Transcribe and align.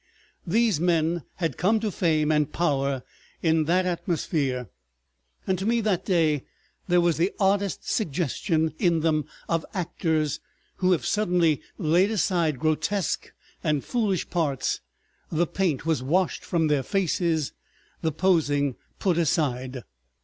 These 0.57 0.79
men 0.79 1.25
had 1.35 1.57
come 1.59 1.79
to 1.81 1.91
fame 1.91 2.31
and 2.31 2.51
power 2.51 3.03
in 3.43 3.65
that 3.65 3.85
atmosphere, 3.85 4.67
and 5.45 5.59
to 5.59 5.65
me 5.67 5.79
that 5.79 6.05
day 6.05 6.43
there 6.87 6.99
was 6.99 7.17
the 7.17 7.31
oddest 7.39 7.87
suggestion 7.87 8.73
in 8.79 9.01
them 9.01 9.25
of 9.47 9.63
actors 9.75 10.39
who 10.77 10.91
have 10.93 11.05
suddenly 11.05 11.61
laid 11.77 12.09
aside 12.09 12.57
grotesque 12.57 13.31
and 13.63 13.85
foolish 13.85 14.27
parts; 14.31 14.81
the 15.31 15.45
paint 15.45 15.85
was 15.85 16.01
washed 16.01 16.43
from 16.43 16.67
their 16.67 16.81
faces, 16.81 17.53
the 18.01 18.11
posing 18.11 18.77
put 18.97 19.19
aside. 19.19 19.83